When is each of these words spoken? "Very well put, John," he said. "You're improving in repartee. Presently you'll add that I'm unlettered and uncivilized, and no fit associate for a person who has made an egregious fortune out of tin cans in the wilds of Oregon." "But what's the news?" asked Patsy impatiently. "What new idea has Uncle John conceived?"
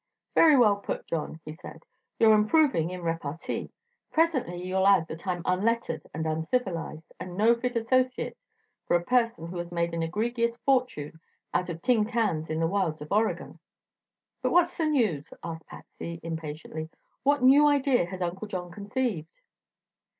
"Very 0.33 0.57
well 0.57 0.77
put, 0.77 1.05
John," 1.05 1.39
he 1.45 1.53
said. 1.53 1.85
"You're 2.17 2.33
improving 2.33 2.89
in 2.89 3.03
repartee. 3.03 3.69
Presently 4.11 4.55
you'll 4.63 4.87
add 4.87 5.05
that 5.09 5.27
I'm 5.27 5.43
unlettered 5.45 6.07
and 6.11 6.25
uncivilized, 6.25 7.13
and 7.19 7.37
no 7.37 7.53
fit 7.53 7.75
associate 7.75 8.35
for 8.87 8.95
a 8.97 9.05
person 9.05 9.45
who 9.45 9.57
has 9.59 9.71
made 9.71 9.93
an 9.93 10.01
egregious 10.01 10.57
fortune 10.65 11.19
out 11.53 11.69
of 11.69 11.83
tin 11.83 12.05
cans 12.05 12.49
in 12.49 12.59
the 12.59 12.67
wilds 12.67 13.01
of 13.01 13.11
Oregon." 13.11 13.59
"But 14.41 14.51
what's 14.53 14.75
the 14.75 14.87
news?" 14.87 15.31
asked 15.43 15.67
Patsy 15.67 16.19
impatiently. 16.23 16.89
"What 17.21 17.43
new 17.43 17.67
idea 17.67 18.05
has 18.07 18.23
Uncle 18.23 18.47
John 18.47 18.71
conceived?" 18.71 19.39